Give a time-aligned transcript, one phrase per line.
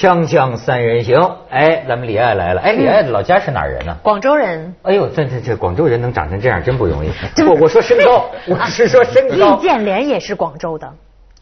[0.00, 1.14] 锵锵三人行，
[1.50, 2.62] 哎，咱们李艾来了。
[2.62, 3.94] 哎，李艾的老家是哪儿人呢？
[4.02, 4.74] 广州人。
[4.80, 7.10] 哎呦，这这这广州人能长成这样真不容易。
[7.46, 9.58] 我我说身高， 我是说身高。
[9.58, 10.90] 易建联也是广州的。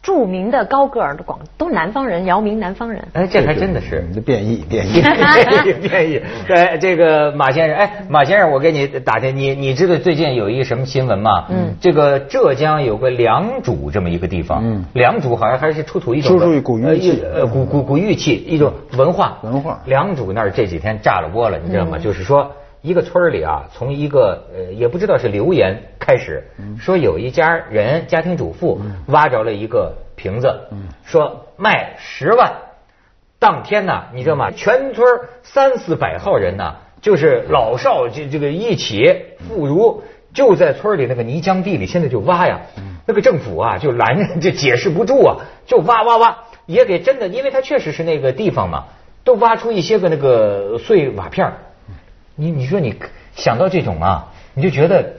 [0.01, 3.05] 著名的高个儿的广都南方人，姚明南方人。
[3.13, 5.13] 哎，这还真的是变异变异变
[5.67, 6.21] 异变异。
[6.47, 11.45] 对， 这个马先生，哎，马先生，我给你打听，你你知道最近有一个什么新闻吗？
[11.49, 19.81] 嗯，这个浙江有个良渚这么一个地方，嗯，良渚好像还是出土一种出土古玉器，呃，古古古玉器一种文化文化。
[19.85, 21.97] 良渚那儿这几天炸了锅了，你知道吗？
[21.97, 22.51] 就是说。
[22.81, 26.43] 一个村里啊，从一个呃也不知道是流言开始，
[26.79, 30.67] 说有一家人家庭主妇挖着了一个瓶子，
[31.03, 32.53] 说卖十万。
[33.37, 34.51] 当天呢，你知道吗？
[34.51, 35.07] 全村
[35.43, 39.15] 三四百号人呢，就是老少这这个一起
[39.47, 40.01] 妇孺，
[40.33, 42.59] 就在村里那个泥浆地里，现在就挖呀。
[43.05, 48.85] 那个政府啊，就拦着，就解释不住啊，就挖挖挖，也给真的，因为它确实是那个地方嘛，
[49.23, 51.53] 都挖出一些个那个碎瓦片
[52.39, 52.95] 你你说你
[53.35, 55.15] 想到这种啊，你就觉得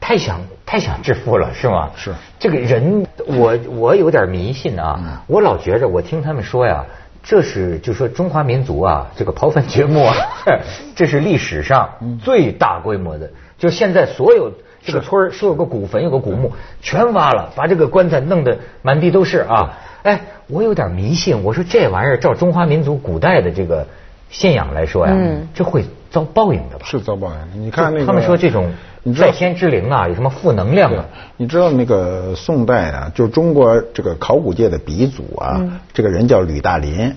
[0.00, 1.90] 太想太想致富了，是吗？
[1.96, 6.84] 是这个人，我我有点迷信啊，我老觉着我听他们说呀，
[7.24, 10.14] 这是就说中华民族啊，这个刨坟掘墓啊，
[10.94, 11.90] 这是历史上
[12.22, 14.52] 最大规模的，就现在所有
[14.84, 19.78] 这个村说有个古坟有个古墓，全挖了，把这个棺材弄得满地都是啊！
[20.04, 23.86] 哎，我有点迷信，我说这玩意儿照中华民族古代的这个
[24.32, 25.16] 信仰来说呀，
[25.54, 25.84] 这会。
[26.12, 26.84] 遭报应的吧？
[26.84, 27.64] 是遭报应。
[27.64, 28.70] 你看那个，他们说这种
[29.18, 31.06] 在天之灵啊，有什么负能量啊？
[31.38, 35.58] 你知道那个宋代啊，就中国这个考古界的鼻祖啊，
[35.94, 37.16] 这个人叫吕大林。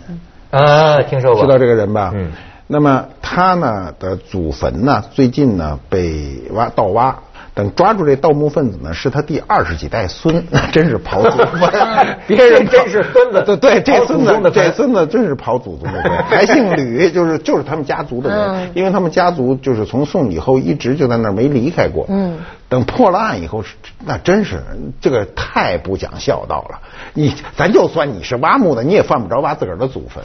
[0.50, 1.42] 啊，听说过。
[1.42, 2.14] 知道这个人吧？
[2.16, 2.32] 嗯。
[2.68, 7.20] 那么他呢的祖坟呢，最近呢被挖盗挖。
[7.56, 11.72] 等抓住这盗墓分子呢，是他第二十几代孙， 真是刨祖坟。
[12.28, 22.06] 别人真是孙子，对对，这孙子这孙子真是刨祖宗的坟，还姓吕，就是就是他们家族的人，因为他们家族就是从宋以后一直就在那儿没离开过。
[22.10, 22.38] 嗯。
[22.68, 23.64] 等破了案以后，
[24.06, 24.60] 那真是
[25.00, 26.80] 这个太不讲孝道了。
[27.14, 30.24] 你咱就算你是挖墓的，你也犯不着挖自个儿的祖坟。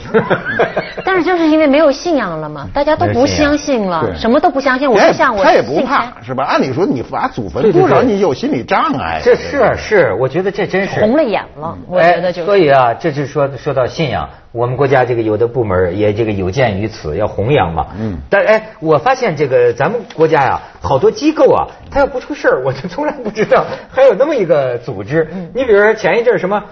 [1.05, 4.89] 但是就是因为没有信仰了嘛，大家都不相信了，什么都不相信。
[4.89, 6.43] 我就像我他也不怕是吧？
[6.43, 9.21] 按理说你挖祖坟，多少你有心理障碍。
[9.23, 11.77] 这是是，我觉得这真是红了眼了。
[11.87, 14.27] 我觉得就所以啊，这是说说到信仰。
[14.51, 17.87] 我们国家这个有的部门也这个有鉴于此，要弘扬嘛。
[17.97, 18.17] 嗯。
[18.29, 25.29] 但哎，我发现这个咱们国家呀，好多机构啊，它要不出事儿，我就从来不知道还有那么一个组织。
[25.31, 25.51] 嗯。
[25.55, 26.63] 你比如说前一阵什么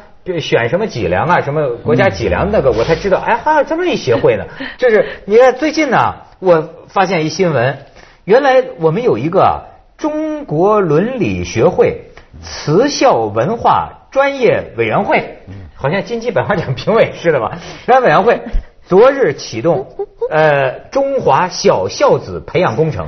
[0.42, 4.44] 选什么脊梁啊，什么国家脊梁那个，我才知道，哎，还有这么一协会呢。
[4.78, 7.78] 就是你看最近呢，我发现一新闻，
[8.26, 15.38] 原来我们有一个中国伦理学会慈孝文化专业委员会。
[15.82, 17.58] 好像金鸡百花奖评委 似的吧？
[17.86, 18.42] 然后委员会
[18.86, 19.88] 昨日启动
[20.30, 23.08] 呃中华小孝子培养工程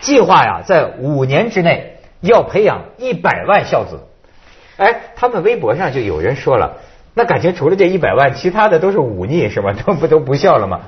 [0.00, 4.00] 计划呀，在五年之内要培养一百万孝子。
[4.76, 6.78] 哎，他们微博上就有人说了，
[7.14, 9.72] 那感觉除了这一百万，其他的都是忤逆是吧？
[9.86, 10.80] 都不都不孝了吗？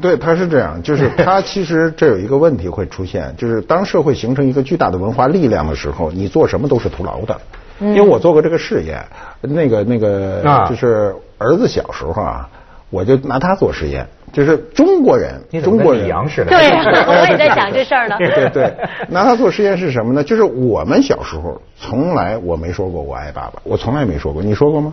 [0.00, 7.40] 对，他是这样，就是他其实这有一个问题会出现，就是当社会形成一个巨大的文化力量的时候，你做什么都是徒劳的。
[7.80, 9.04] 因为我做过这个试验，
[9.40, 12.48] 那个那个就是儿子小时候啊，
[12.90, 16.50] 我就拿他做实验，就是中国人，中国人似的。
[16.50, 16.70] 对，
[17.06, 18.16] 我也在想这事儿呢。
[18.18, 18.74] 对对，
[19.08, 20.24] 拿他做实验是什么呢？
[20.24, 24.92] 就是我们小时候从来我没说过我爱爸爸，我从来没说过，你说过吗？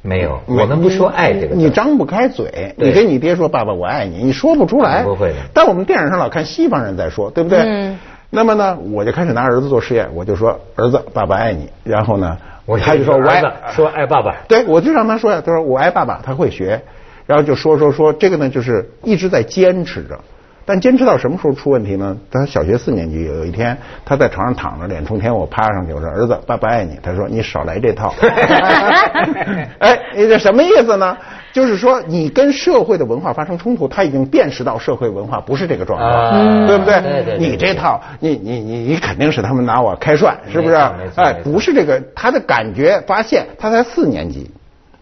[0.00, 1.54] 没有，我们不说爱这个。
[1.54, 5.02] 你张不开嘴，你跟你爹说爸爸我爱你，你说不出来。
[5.02, 5.36] 不会的。
[5.52, 7.58] 但我们电影上老看西方人在说，对不对？
[7.60, 7.98] 嗯。
[8.30, 11.70] 那么呢，我就开始拿儿子做实验，我就说儿子，爸爸爱你。
[11.82, 14.36] 然后呢，我他就说我爱，说爱爸爸。
[14.46, 16.82] 对，我就让他说呀，他说我爱爸爸，他会学。
[17.26, 20.18] 然后就说说说这个呢，就是一直在坚持着。
[20.66, 22.14] 但坚持到什么时候出问题呢？
[22.30, 26.98] 他小学四年级有一天，他在床上躺着，脸冲天，我趴上去，我说儿子，爸爸爱你。
[27.02, 28.14] 他说你少来这套。
[29.80, 31.16] 哎，你这什么意思呢？
[31.52, 37.00] 就是说，你跟社会的文化发生冲突，他已经辨识到社会文化不是这个状况，对不对？
[37.00, 37.38] 对对。
[37.38, 40.74] 你这套，你你你你肯定是他们拿我开涮，是不是？
[41.16, 44.50] 哎，不是这个，他的感觉发现，他才四年级，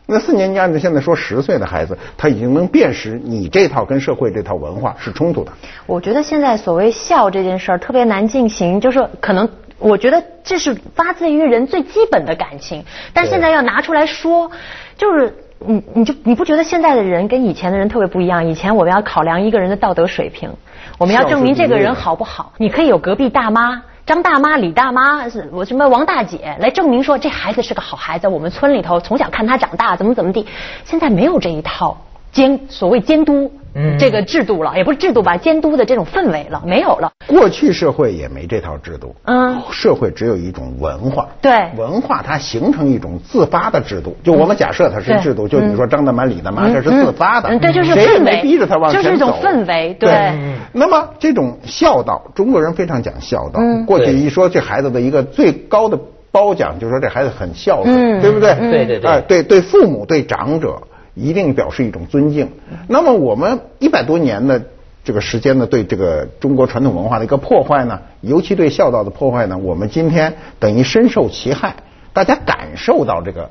[0.06, 5.52] 那四年级按照现在说十岁的孩子，他已经能辨识你这套跟社会这套文化是冲突的。
[5.86, 9.48] 我觉得现在所谓孝这件事儿特别难进行，就是可能
[9.78, 14.50] 我觉得这是发自于人最基本的感情，但现在要拿出来说，
[14.96, 15.34] 就是。
[15.66, 18.46] 你你就你不觉得现在的人跟以前的人特别不一样？
[18.46, 20.50] 以前我们要考量一个人的道德水平，
[20.98, 22.52] 我们要证明这个人好不好。
[22.58, 28.28] 你可以有隔壁大妈、张大妈、李大妈，是我什么王大姐来证明说这孩子是个好孩子。
[28.28, 30.46] 我们村里头从小看他长大，怎么怎么地。
[30.84, 31.96] 现在没有这一套。
[32.32, 33.60] 监所谓监督嗯
[33.98, 37.12] 这个制度了，也不是制度吧，监督的这种氛围了，没有了。
[37.26, 39.60] 过去社会也没这套制度，嗯。
[39.70, 41.52] 社会只有一种文化，对。
[41.76, 44.16] 文化它形成一种自发的制度。
[44.22, 50.10] 就我们假设它是制度，就你说张大妈、李大妈，嗯这是自发的，嗯对就是氛围没逼着他往前走，就是一种氛围对。
[50.10, 53.60] 嗯那么这种孝道，中国人非常讲孝道。
[53.60, 53.84] 嗯。
[53.84, 55.98] 过去一说这孩子的一个最高的
[56.30, 58.20] 褒奖，就说这孩子很孝顺，嗯。
[58.22, 58.50] 对不对？
[58.60, 58.70] 嗯。
[58.70, 59.10] 对对对。
[59.10, 60.76] 哎对对，父母对长者
[61.16, 62.52] 一定表示一种尊敬。
[62.86, 64.66] 那么我们一百多年的
[65.02, 71.74] 这个时间呢，对这个中国传统文化的一个破坏呢，尤其对孝道的破坏呢，我们今天等于深受其害，
[72.12, 73.50] 大家感受到这个。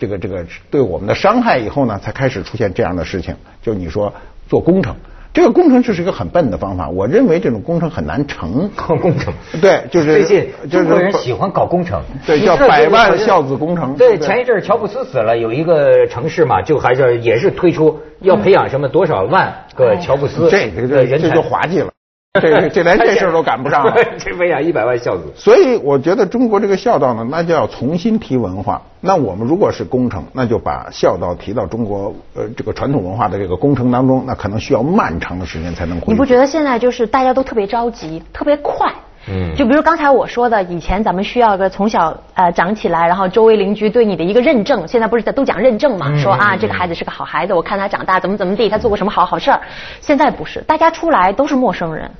[0.00, 3.34] 这个这个对我们的伤害以后呢，才开始出现这样的事情。
[3.62, 4.14] 就你说
[4.48, 4.94] 做工程，
[5.38, 8.68] 这个工程这是一个很笨的方法，我认为这种工程很难成。
[8.74, 9.32] 搞工程。
[9.62, 13.94] 对，就是最近就是中国人喜欢搞工程，对叫百万这个孝子工程。
[13.94, 21.30] 对，前一阵儿乔布斯死了，有一个城市嘛，就还是也是推出要培养什么多少万个乔布斯这人才。
[21.30, 21.92] 就滑稽了，
[22.40, 23.94] 这这连这事儿都赶不上了。
[24.18, 25.24] 这培养一百万孝子。
[25.34, 28.82] 所以我觉得中国这个孝道呢，那就要重新提文化。
[29.00, 36.12] 那我们如果是工程，那就把孝道提到中国呃这个传统文化的这个工程当中，那可能需要漫长的时间才能恢复。
[36.12, 38.92] 你不觉得现在就是大家都特别着急，特别快？
[39.30, 46.06] 嗯就比如刚才我说的，以前咱们需要个从小呃长起来，然后周围邻居对你的一个认证，现在不是在都讲认证嘛？
[46.10, 49.60] 嗯说啊嗯这个孩子是个好孩子，我看他长大怎么怎么地，他做过什么好好事儿。
[50.00, 52.10] 现在不是，大家出来都是陌生人。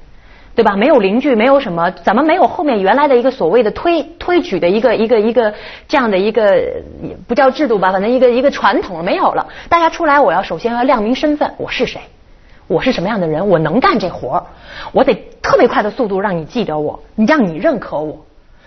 [0.54, 0.74] 对吧？
[0.74, 5.54] 没有邻居，没有什么，咱们没有后面原来的一个所谓的推推举的一个一个一个
[5.86, 6.60] 这样的一个
[7.28, 9.46] 不叫制度吧，反正一个一个传统没有了。
[9.68, 12.00] 大家出来，我要首先要亮明身份，我是谁，
[12.68, 14.42] 我是什么样的人，我能干这活儿，
[14.92, 18.24] 我得特别快的速度让你记得我，你让你认可我。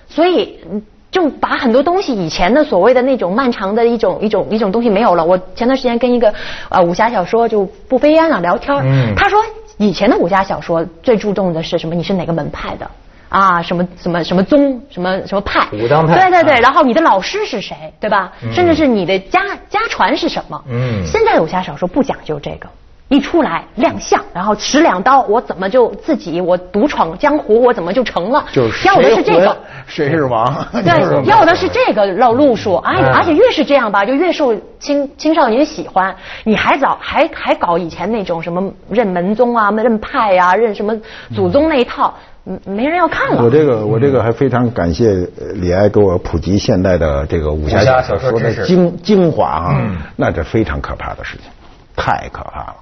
[0.09, 5.24] 所以嗯就把很多东西以前的所谓的那种漫长的一种一种一种东西没有了。
[5.24, 6.33] 我前段时间跟一个
[6.69, 9.42] 呃武侠小说就不飞烟了聊天儿，嗯他说
[9.77, 11.94] 以前的武侠小说最注重的是什么？
[11.94, 12.89] 你是哪个门派的？
[13.27, 15.68] 啊，什么什么什么宗，什么什么派？
[15.74, 18.31] 武当派对对对，啊然后你的老师是谁，对吧？
[18.44, 20.62] 嗯甚至是你的家家传是什么？
[20.69, 22.68] 嗯现在的武侠小说不讲究这个。
[23.12, 28.46] 一出来亮相，然后持两刀，我怎么就自己我独闯江湖，我怎么就成了？
[28.54, 30.66] 就是要的是这个，谁是王？
[30.72, 30.94] 对，
[31.28, 36.16] 要的是这个路路数，哎，嗯而且越是这样吧，就越受青青少年喜欢。
[36.46, 40.98] 你还早还还搞以前那种什么认门宗啊、认派呀、认什么
[41.36, 42.13] 祖宗那一套，
[42.46, 43.44] 嗯，没人要看了。
[43.44, 51.52] 我这个我这个还非常感谢呃李艾给我普及现代的这个武侠小说知识的精精华啊嗯，那这非常可怕的事情，
[51.98, 52.75] 太可怕了。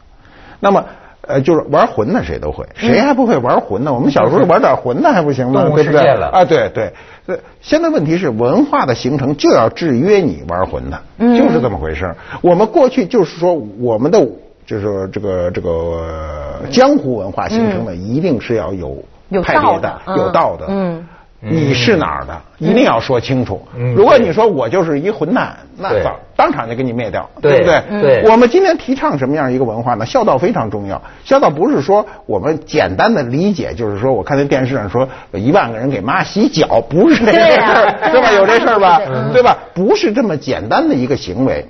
[0.60, 0.84] 那么。
[1.22, 3.94] 呃，就是玩魂的谁都会，谁还不会玩魂呢？
[3.94, 5.62] 我们小时候玩点魂的还不行吗？
[5.76, 6.92] 对不对啊，对对。
[7.28, 14.20] 呃现在问题是文化的形成就要制约你玩魂的，嗯就是这么回事儿我们过去就是说我们的
[14.66, 18.98] 就是说这个这个呃江湖文化形成的一定是要有
[19.28, 20.66] 有派别的道的，嗯有道的。
[20.70, 21.08] 嗯
[21.42, 23.94] 你是哪儿的，一定要说清楚嗯。
[23.96, 27.82] 如果你说我就是一混蛋，那对早当场就给你灭掉，对不对？
[27.90, 30.06] 嗯对我们今天提倡什么样一个文化呢？
[30.06, 31.02] 孝道非常重要。
[31.24, 38.32] 孝道不是说我们简单的理解，就是说我看那电视上说有一万个人给妈洗脚，不是这个事儿，啊对吧？
[38.34, 39.02] 有这事儿吧？
[39.32, 39.58] 对吧？
[39.74, 41.66] 不是这么简单的一个行为。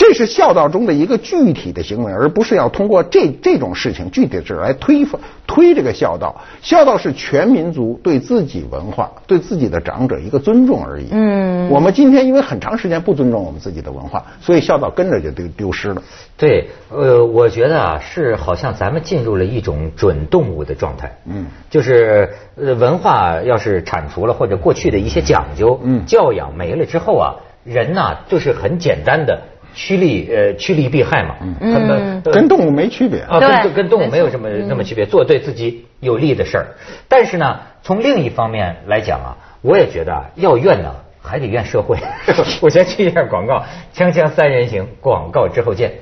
[0.00, 6.40] 这是孝道中的一个具体的行为，而不是要通过这这种事情具体的事来推翻推这个孝道。
[6.62, 11.08] 孝道是全民族对自己文化、对自己的长者一个尊重而已。
[11.10, 16.02] 嗯我们今天因为很长时间不尊重我们自己的文化，所以孝道跟着就丢丢失了。
[16.38, 21.18] 对，呃，我觉得啊，是好像咱们进入了一种准动物的状态。
[21.26, 29.42] 嗯就是呃，文化要是铲除了或者过去的一些讲究，嗯教养没了之后啊，人呐、就是很简单的
[29.74, 31.36] 趋利呃趋利避害嘛。
[31.40, 33.20] 嗯他们呃跟动物没区别。
[33.20, 36.66] 啊，跟跟动物没有没错什么那么区别，做对自己有利的事儿。
[37.08, 41.96] 但是呢，从另一方面来讲啊，我也觉得啊，要怨呢，还得怨社会。
[42.60, 45.92] 我先去一下广告，锵锵三人行，广告之后见。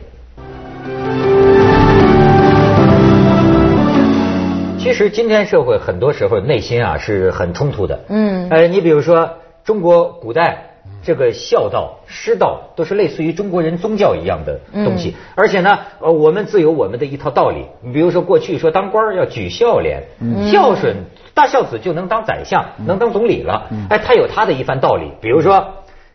[4.78, 8.00] 其实今天社会很多时候内心啊是很冲突的。
[8.08, 9.34] 嗯呃，你比如说
[9.64, 10.67] 中国古代
[11.08, 17.64] 这个孝道、师道都是类似于中国人宗教一样的东西，而且呢，呃，我们自有我们的一套道理。
[17.80, 20.02] 你比如说过去说当官要举孝廉，
[20.52, 20.96] 孝顺
[21.32, 23.70] 大孝子就能当宰相，能当总理了。
[23.88, 25.12] 哎，他有他的一番道理。
[25.22, 25.68] 比如说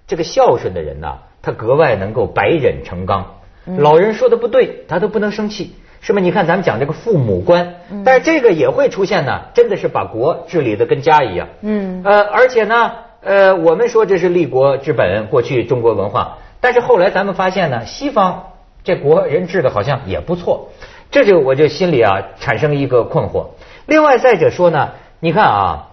[0.06, 3.38] 这个孝顺的人呐、他格外能够百忍成钢。
[3.66, 5.74] 老人说的不对，他都不能生气。
[6.06, 6.20] 是吧？
[6.20, 11.48] 你看咱们讲这个父母官，但是这个也会出现呢，真的是把国治理的跟家一样。
[11.62, 12.92] 嗯呃，而且呢，
[13.24, 18.52] 呃，我们说这是立国之本，过去中国文化，但是后来咱们发现呢，西方
[18.84, 20.70] 这国人治的好像也不错，
[21.10, 23.46] 这就我就心里啊产生一个困惑。
[23.86, 24.90] 另外再者说呢，
[25.22, 25.88] 你看啊，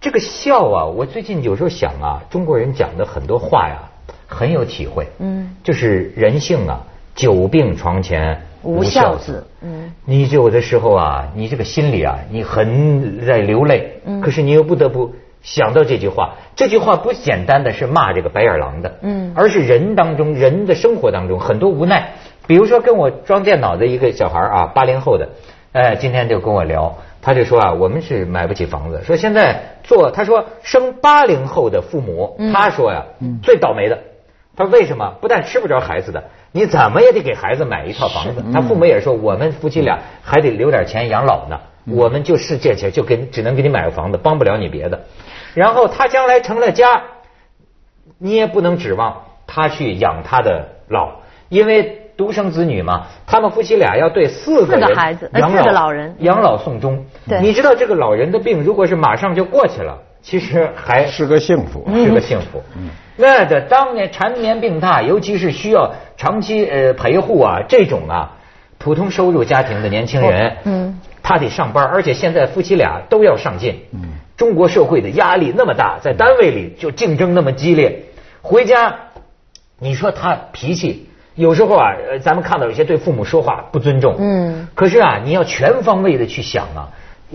[0.00, 3.88] 这个孝啊，我最近有时候想啊，中国人讲的很多话呀，
[4.26, 5.06] 很有体会。
[5.20, 6.80] 嗯，就是人性啊，
[7.14, 9.46] 久病床前无孝子。
[9.60, 14.00] 嗯，你有的时候啊，你这个心里啊，你很在流泪。
[14.04, 15.12] 嗯，可是你又不得不。
[15.42, 22.12] 想到这句话，这句话不简单的是骂这个白眼狼的，嗯，而是人当中人的生活当中很多无奈。
[22.46, 25.28] 比如说跟我装电脑的一个小孩啊，八零后的，
[25.72, 33.04] 哎，今天就跟我聊，他就说啊，我们是买不起房子，说现在做，他说生八零后的父母，他说呀，
[33.42, 33.98] 最倒霉的，
[34.56, 35.14] 他说为什么？
[35.20, 38.44] 不但吃不着孩子的，你怎么也得给孩子买一套房子。
[38.52, 45.00] 他父母也说，我们夫妻俩还得留点钱养老呢，我们就是借钱就给只能给你买个房子，帮不了你别的。
[45.54, 47.02] 然后他将来成了家，
[48.18, 51.10] 你也不能指望他去养他的老，
[51.48, 57.04] 因为独生子女嘛，他们夫妻俩要对四个孩子养老人养老送终。
[57.40, 62.62] 你知道这个老人的病，如果是马上就过去了，其实还是个幸福，是个幸福。
[63.16, 68.32] 那的当年缠绵病榻，尤其是需要长期呃陪护啊，这种啊
[68.78, 74.00] 普通收入家庭的年轻人，嗯，他得上班，而且现在夫妻俩都要上进，嗯。
[74.34, 78.06] 中国社会的压力那么大，在单位里就竞争那么激烈，
[78.40, 78.92] 回家，
[79.78, 86.88] 你说他脾气有时候啊，咱们看到有些对父母说话不尊重，嗯，可是啊，你要全方位的去想啊，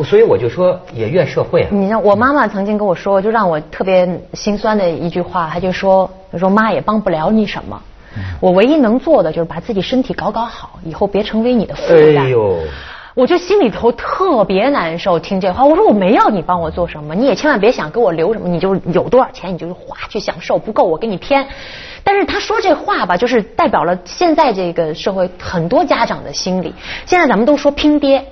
[0.04, 1.70] 所以我就说也怨社会啊。
[1.72, 7.82] 你像我妈妈曾经跟我说，就让我特别心酸的一句话，她就说，她说妈也帮不了你什么，
[8.42, 12.26] 我唯一能做的就是把自己身体搞搞好，以后别成为你的负担。
[12.26, 12.60] 哎呦。
[13.18, 15.66] 我就心里头特别难受，听这话。
[15.66, 21.44] 我说我没要你帮我做什么，你也千万别想给我留什么，你就有多少钱你就花去享受，不够我给你添。
[22.04, 26.72] 但是他说这话吧，就是代表了现在这个社会很多家长的心理。
[27.08, 28.24] 现在咱们都说拼爹，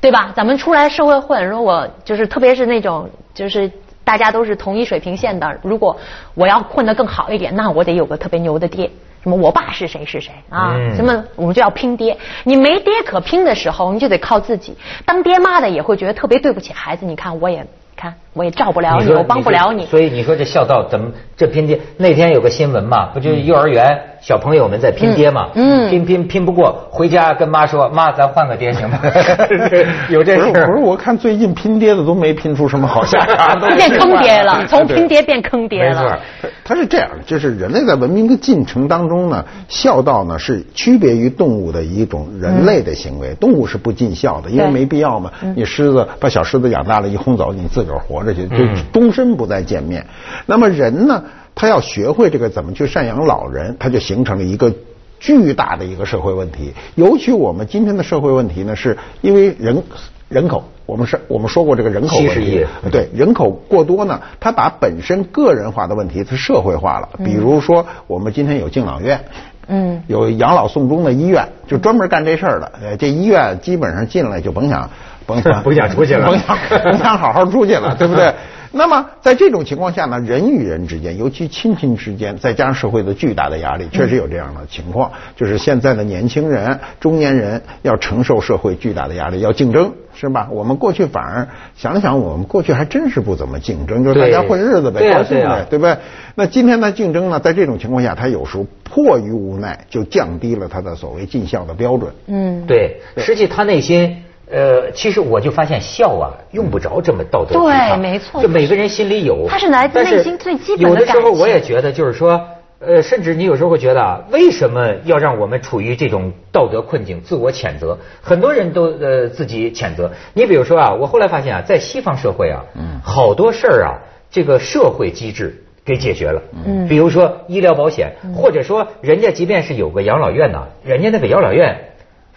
[0.00, 0.32] 对吧？
[0.34, 3.70] 咱们出来社会混，如果就是特别是那种就是
[4.02, 5.96] 大家都是同一水平线的，如果
[6.34, 8.90] 我要混得更好一点，那我得有个特别牛的爹。
[9.28, 9.36] 什么？
[9.36, 10.74] 我爸是谁是谁啊？
[10.96, 11.24] 什么？
[11.36, 12.16] 我们就要拼爹。
[12.44, 14.76] 你没爹可拼的时候，你就得靠自己。
[15.04, 17.04] 当爹妈的也会觉得特别对不起孩子。
[17.04, 17.66] 你看，我也。
[17.94, 19.86] 看，我也照不了你，我帮不了你。
[19.86, 21.80] 所以你说这孝道怎么这拼爹？
[21.96, 25.48] 那天有个新闻嘛，不就是幼儿园小朋友们在拼爹嘛？
[25.54, 29.00] 嗯，拼拼拼不过，回家跟妈说：“妈，咱换个爹行吗？”
[30.08, 30.66] 有这事儿？
[30.66, 36.00] 不是，我看最近拼爹的都没拼出什么好下场， 变坑爹了，从拼爹变坑爹了。
[36.02, 36.16] 没错，
[36.62, 43.34] 他是这样，就是人类在文明的进程当中呢，孝道呢是区别于动物的一种人类的行为。
[43.40, 45.32] 动物是不尽孝的，因为没必要嘛。
[45.56, 47.88] 你狮子把小狮子养大了，一轰走，你自。
[47.88, 48.56] 个儿活着去，就
[48.92, 50.06] 终身不再见面。
[50.46, 54.72] 那么人呢，他要学会这个怎么去赡养老人，他就形成了一个
[55.18, 56.72] 巨大的一个社会问题。
[56.94, 59.82] 尤其我们今天的社会问题呢，是因为人
[60.28, 67.08] 人口，我们是我们说过这个人口问题，对人口过多呢，他把本身个人化的问题，它社会化了。
[67.24, 69.24] 比如说，我们今天有敬老院，
[69.66, 72.72] 嗯，有养老送终的医院，就专门干这事儿的。
[72.80, 74.90] 呃，这医院基本上进来就甭想。
[75.28, 78.32] 甭想甭 想出去了，甭想甭想好好出去了，对不对？
[78.70, 85.10] 那么在这种情况下呢，人与人之间，尤其亲情之间，再加上社会的巨大的压力，确实有这样的情况。
[85.34, 90.48] 就是现在的年轻人、中年人要承受社会巨大的压力，要竞争，是吧？
[90.52, 95.96] 我们过去反而想了想，我们过去还真是不怎么竞争，就是大家混日子呗，高兴呗，对不对？
[96.34, 102.12] 那今天的竞争呢，在这种情况下，他有时候迫于无奈，就降低了他的所谓尽孝的标准。
[102.26, 104.24] 嗯，对，实际他内心。
[104.50, 108.40] 呃，其实我就发现孝啊，用不着这么道德对，没错。
[108.42, 112.40] 就每个人心里有，他是来自内心最基本的有的时候我也觉得，就是说，
[112.78, 117.20] 呃，甚至你有时候会觉得啊，为什么要让我们处于这种道德困境？
[117.20, 120.10] 自我谴责，很多人都呃自己谴责。
[120.32, 123.98] 你比如说啊，我后来发现啊，在西方社会啊，嗯，好多事儿啊，
[124.30, 126.40] 这个社会机制给解决了。
[126.64, 131.84] 嗯，比如说医疗保险，或者说人家即便是有个养老院呢，人家那个养老院。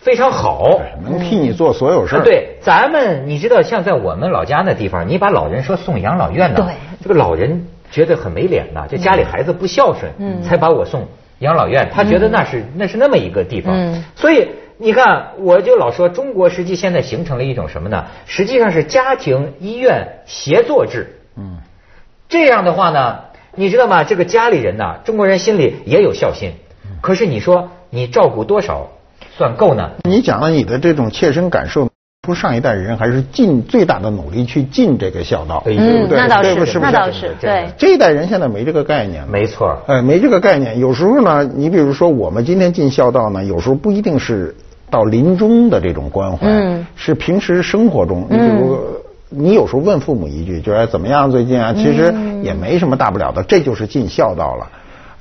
[0.01, 2.23] 非常好，能替你做所有事儿。
[2.23, 6.57] 对，咱们你知道，像在我们老家那地方，你把老人说送养老院呢，
[7.03, 11.07] 这个老人觉得很没脸呐，就家里孩子不孝顺，才把我送
[11.39, 13.75] 养老院，他觉得那是那是那么一个地方。
[14.15, 18.05] 所以你看，我就老说，中国实际现在形成了一种什么呢？
[18.25, 21.19] 实际上是家庭医院协作制。
[21.37, 21.57] 嗯，
[22.27, 23.19] 这样的话呢，
[23.53, 24.03] 你知道吗？
[24.03, 26.53] 这个家里人呐，中国人心里也有孝心，
[27.01, 28.89] 可是你说你照顾多少？
[29.37, 29.89] 算够呢？
[30.03, 31.89] 你讲了你的这种切身感受。
[32.23, 37.65] 说上一代人还是尽最大的努力去尽这个孝道，对不，对那倒是，对不是那倒是，对。
[37.79, 39.27] 这一代人现在没这个概念了。
[39.31, 39.75] 没错。
[39.87, 40.77] 哎，没这个概念。
[40.77, 44.55] 有时候呢，你比如说我们今天尽孝道呢，有时候不一定是
[44.91, 48.77] 到临终的这种关怀，嗯是平时生活中，你比如。
[49.33, 51.73] 你有时候问父母一句，就是哎怎么样最近啊？
[51.73, 52.13] 其实
[52.43, 54.67] 也没什么大不了的，这就是尽孝道了。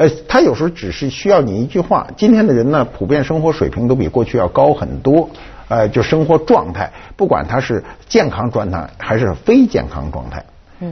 [0.01, 2.07] 呃，他有时候只是需要你一句话。
[2.17, 5.29] 今天的人呢，普遍生活水平都比过去要高很多。
[5.69, 10.43] 呃，就生活状态，不管他是健康状态还是非健康状态，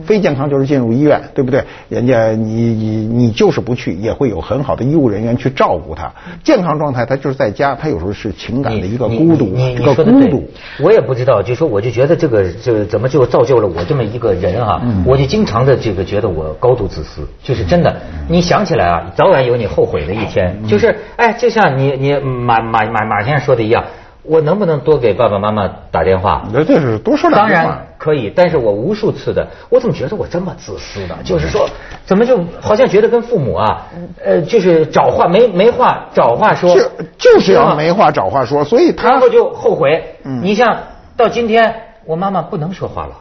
[0.05, 1.63] 非健康就是进入医院，对不对？
[1.89, 6.11] 人家你你你就是不去，也会有很好的医务人员去照顾他。
[6.43, 10.49] 健康状态他就是在家，他有时候是情感的一个孤独，你一个孤独。
[10.79, 14.81] 我也不知道，就说我就觉得这个这怎么就造就了我这么一个人啊？
[15.05, 17.95] 我就经常的这个觉得我高度自私，就是真的。
[18.27, 20.55] 你想起来啊，早晚有你后悔的一天。
[20.67, 23.83] 就是哎，就像你你马马马马先生说的一样。
[24.29, 26.45] 我能不能多给爸爸妈妈打电话？
[26.53, 27.61] 那这是多说两句话。
[27.63, 31.17] 当然可以，但是我无数次的，我怎么觉得我这么自私呢？
[31.23, 31.67] 就是说，
[32.05, 33.87] 怎么就好像觉得跟父母啊，
[34.23, 40.15] 呃，就是找话没没话找话说，就就是要没话找话说，所以他然后就后悔。
[40.23, 40.77] 你像
[41.17, 41.73] 到今天，
[42.05, 43.15] 我妈妈不能说话了，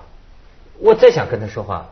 [0.78, 1.86] 我再想跟她说话，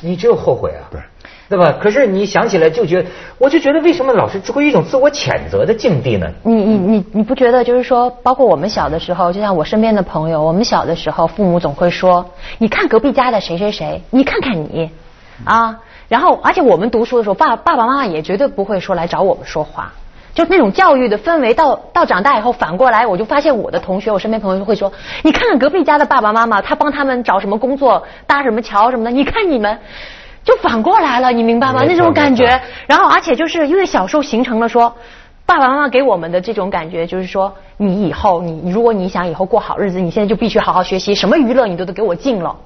[0.00, 0.88] 你只有后悔啊。
[0.90, 1.00] 对。
[1.46, 1.74] 对吧？
[1.78, 6.26] 可是你想起来就觉得，我就觉得为什么老是处于一种自我谴责的境地呢？
[6.42, 14.90] 你你你你不觉得就是说，包括我们小的时候，就像我身边的朋友，我们小的时候，父母总会说：“你看隔壁家的谁谁谁，你看看你，
[15.44, 19.92] 啊。”然后，而且我们读书的时候，爸爸爸妈妈也绝对不会说来找我们说话，
[20.34, 21.52] 就那种教育的氛围。
[21.52, 29.78] 到到长大以后，反过来，我就发现我的同学，我身边朋友就会说：“你看看隔壁家的爸爸妈妈，他帮他们找什么工作，搭什么桥什么的，你看你们。”
[30.44, 31.82] 就反过来了，你明白吗？
[31.86, 34.94] 那种感觉，然后而且就是因为小时候形成了说，
[35.46, 42.56] 爸爸妈妈给我们的这种感觉就是说，你以后你如果你想以后过好日子，你现在就必须好好学习，什么娱乐你都得给我禁了，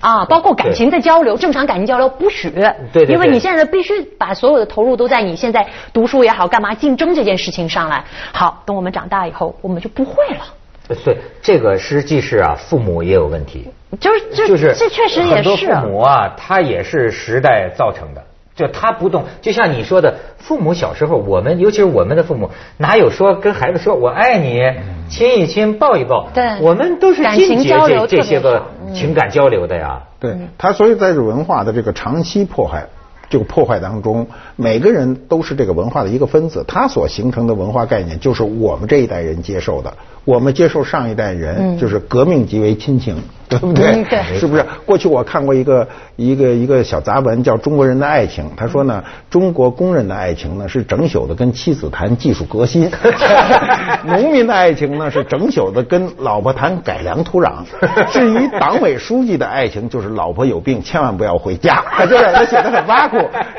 [0.00, 2.50] 啊，包括感情的交流，正常感情交流不许，
[2.92, 8.04] 对，因为你现在必须把所有的投入都在你现在读书也好，干嘛竞争这件事情上来。
[8.32, 10.44] 好，等我们长大以后，我们就不会了。
[11.04, 13.68] 对，这个实际是啊，父母也有问题。
[14.00, 18.22] 就是就是这确实也是很多父母啊，他也是时代造成的。
[18.54, 24.60] 就他不动，就像你说的，父母小时候，我们尤其是我们的父母，哪有说跟孩子说我爱你，
[25.08, 26.28] 亲一亲，抱一抱？
[26.34, 30.02] 对，我们都是禁绝这这些个情感交流的呀。
[30.18, 32.86] 对他，所以在这文化的这个长期迫害。
[33.30, 39.92] 这个破坏当中，每个人都是这个文化的一个分子，他所形成的文化概念就是我们这一代人接受的，
[40.24, 44.04] 我们接受上一代人就是革命即为亲情，对不对？
[44.38, 44.64] 是不是？
[44.84, 52.90] 过去我看过一个一个一个小杂文，叫《中国人的爱情》，他说呢，中国工人的爱情呢是整宿的跟妻子谈技术革新，
[54.04, 57.52] 农民的爱情呢是整宿的跟老婆谈改良土壤，
[58.12, 63.16] 至于党委书记的爱情就是老婆有病千万不要回家， 这他写的很挖苦。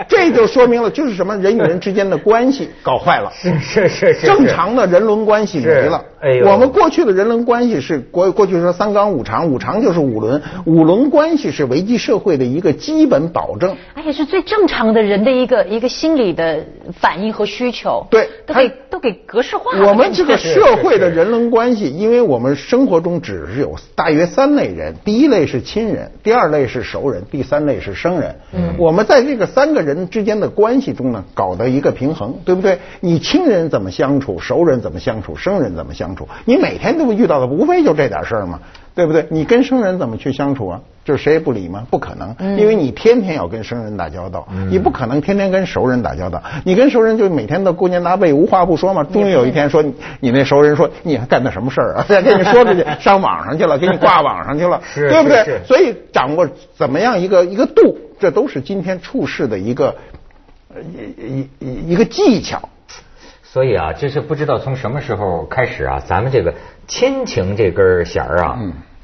[0.08, 6.04] 这就说明了，就是什么人与人之间的关系搞坏了，是是是是，正常的人伦关系没了。
[6.22, 16.66] 哎呦，我们过去的人伦关系是国过去说三纲五常，五常就是五伦，五伦关系是维系社会的一个基本保证，而且是最正常的人的一个一个心理的
[17.00, 18.06] 反应和需求。
[18.10, 19.72] 对，都给都给格式化。
[19.88, 28.36] 我们这个社会的人伦关系，因为我们生活中只是有大约三类人，第一类是亲人，第二类是熟人，第三类是生人。
[28.54, 32.80] 嗯，我们在这个三个人之间的关系中呢，搞得一个平衡，对不对？
[33.00, 36.28] 你亲人怎么相处，熟人怎么相处，生人怎么相处？
[36.46, 38.60] 你每天都会遇到的，无非就这点事儿嘛，
[39.00, 39.26] 对不对？
[39.30, 40.82] 你跟生人怎么去相处啊？
[41.06, 41.88] 就是谁也不理吗？
[41.90, 46.44] 不可能，因为你天天要跟生人打交道，你不可能天天跟熟人打交道。
[46.66, 49.06] 你跟熟人就每天都勾肩搭背，无话不说嘛。
[49.06, 49.82] 终于有一天说，
[50.20, 52.06] 你那熟人说，你还干的什么事儿啊？
[52.10, 55.62] 再给你说出去， 上网上去了，给你挂网上去了，对不对？
[55.66, 59.96] 所以掌握怎么样一个一个度，这都是今天处事的一个
[61.24, 62.68] 一一一个技巧。
[63.42, 66.54] 所以啊，这是不知道从什么时候开始啊，咱们这个
[66.88, 68.60] 亲情这根弦儿啊，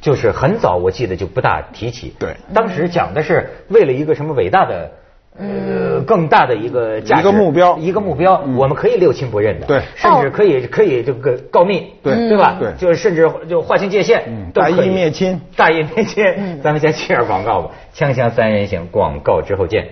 [0.05, 2.13] 就是很早我记得就不大提起。
[2.19, 4.91] 对，当时讲的是为了一个什么伟大的
[5.35, 12.55] 呃更大的一个价值、一个目标、一个目标，我们可以六亲不认的，对，甚至可以可以这个告密，对对吧？
[12.59, 16.23] 对，就是甚至就划清界限，大义灭亲，大义灭亲。
[16.61, 19.87] 咱们先去点广告吧，锵锵三人行，广告之后见。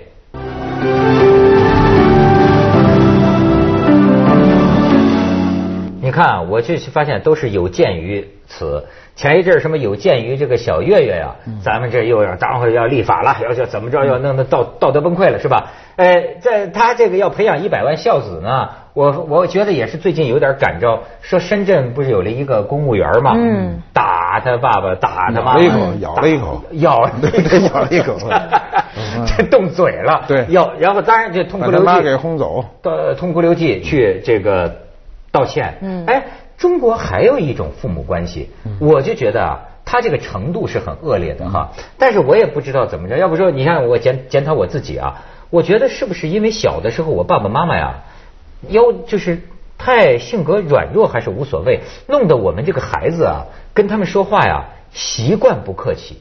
[6.13, 8.85] 看啊，我就发现都是有鉴于此。
[9.15, 15.71] 前一阵儿什么有鉴于这个小月月呀，咱们这又要当会要立法了，要要怎么着，要弄得道道德崩溃了是吧？
[15.97, 21.03] 呃，在他这个要培养一百万孝子呢，我我觉得也是最近有点感召。
[21.21, 28.17] 说深圳不是有了一个公务员嘛，嗯，打他爸爸，打他妈妈，咬了一口，咬了一口，咬，对 对，咬了一口，
[29.37, 34.75] 这动嘴了，对，咬，然后当然就痛哭流涕，把他妈给轰走，呃，痛哭流涕去这个
[35.33, 36.23] 道歉，嗯，哎。
[36.55, 41.71] 中国还有一种父母关系，我就觉得啊，他这个程度是很恶劣的哈。
[41.97, 48.03] 但是我也不知道怎么着，要不说你看我检检讨我自己啊，我觉得是不是因为小的时候我爸爸妈妈呀，
[48.69, 49.41] 要就是
[49.77, 56.19] 太性格软弱还是无所谓，弄得我们这个孩子啊跟他们说话呀习惯不客气，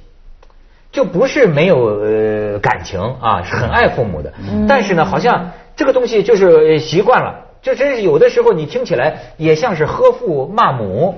[0.91, 4.33] 就不是没有呃感情啊，是很爱父母的，
[4.67, 7.52] 但是呢，好像这个东西就是习惯了。
[7.63, 11.15] 就真是有的时候，你听起来也像是呵父骂母。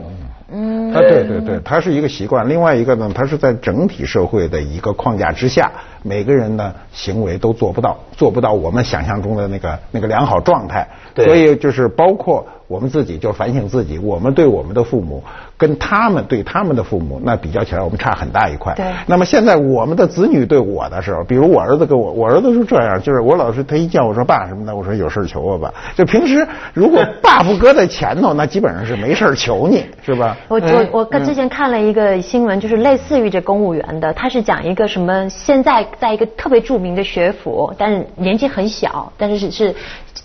[0.52, 2.46] 嗯，啊，对对对，它是一个习惯。
[2.48, 10.87] 另外一个呢，它是在整体社会的一个框架之下，每个人呢行为都做不到，做不到我们想象中的那个那个良好状态。
[11.16, 15.22] 所以就是包括我们自己，就反省自己，我们对我们的父母。
[15.57, 18.74] 跟他们对他们的父母那比较起来，我们差很大一块。
[18.74, 18.85] 对。
[19.07, 25.72] 那么现在我们的子女对我的时候，比如我儿子跟我，我儿子是这样，就是我老是他一叫我说爸什么的，我说有事求我吧。
[25.94, 30.37] 就平时如果爸不搁在前头，那基本上是没事求你，是吧？
[30.48, 35.29] 我我我跟之前看了一个新闻，就是类似于这公务员的，他是讲一个什么？
[35.31, 39.74] 现在在一个特别著名的学府，但是年纪很小，但是是是。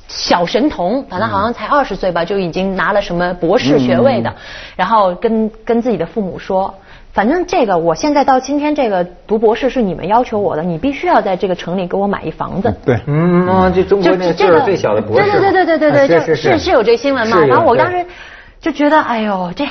[0.09, 4.35] 小神童，反正好像才二十岁吧，就已经拿了什么博士学位的，
[4.75, 6.73] 然后跟跟自己的父母说，
[7.13, 12.75] 反正这个我现在到今天这个读博士是你们要求我的，你必须要在这个城里给我买一房子。
[12.83, 17.45] 对，嗯，就中国那岁数最小的博士，对对对对对对对，是是有这新闻嘛？
[17.45, 18.03] 然后我当时
[18.59, 19.65] 就觉得，哎呦这。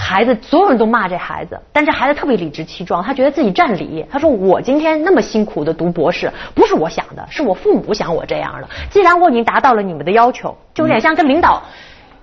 [0.00, 4.06] 孩子，所有人都骂这孩子，但这孩子特别理直气壮，他觉得自己占理。
[4.08, 8.68] 他说：“我今天那么辛苦的读博士，不是我想的，是我父母想我这样的。
[8.90, 11.60] 既然我已经达到了你们的要求，就有点像跟领导。”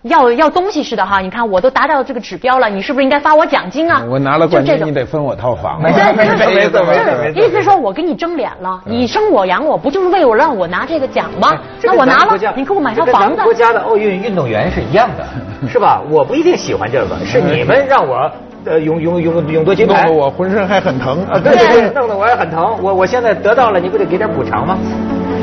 [0.07, 4.03] 要要东西似的哈，你看我都达到这个指标了，你是不是应该发我奖金啊？
[4.07, 5.81] 我拿了冠军，你得分我套房。
[5.81, 7.41] 没错 没错没错没错。
[7.41, 11.51] 意思说我给你争脸了，你生我养我不就是为我让我拿这个奖吗？
[11.81, 13.19] 那我拿了，你给我买套房子。
[13.19, 15.25] 咱们国家的奥运运动员是一样的，
[15.67, 16.01] 是吧？
[16.11, 18.31] 我不一定喜欢这个， 是你们让我
[18.65, 21.39] 呃勇勇勇勇夺金牌，弄得我浑身还很疼啊！
[21.43, 22.77] 对对对，弄得我也很疼。
[22.79, 24.77] 我我现在得到了，你不得给点补偿吗？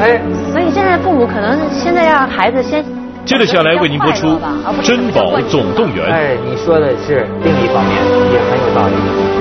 [0.00, 0.20] 哎，
[0.52, 3.01] 所以现在父母可能现在让孩子先。
[3.24, 4.26] 接着下来为您播出
[4.82, 6.06] 《珍宝总动员》。
[6.10, 7.96] 哎，你说的是另一方面，
[8.32, 9.31] 也很有道理。